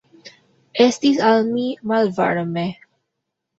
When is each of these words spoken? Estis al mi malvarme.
Estis 0.85 1.19
al 1.27 1.45
mi 1.51 1.67
malvarme. 1.93 2.67